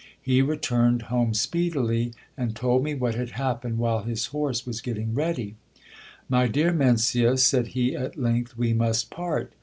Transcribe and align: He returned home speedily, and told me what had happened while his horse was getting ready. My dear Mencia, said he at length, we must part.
He 0.19 0.41
returned 0.41 1.03
home 1.13 1.35
speedily, 1.35 2.11
and 2.35 2.55
told 2.55 2.83
me 2.83 2.95
what 2.95 3.13
had 3.13 3.33
happened 3.33 3.77
while 3.77 4.01
his 4.01 4.25
horse 4.25 4.65
was 4.65 4.81
getting 4.81 5.13
ready. 5.13 5.57
My 6.27 6.47
dear 6.47 6.73
Mencia, 6.73 7.37
said 7.37 7.67
he 7.77 7.95
at 7.95 8.17
length, 8.17 8.57
we 8.57 8.73
must 8.73 9.11
part. 9.11 9.53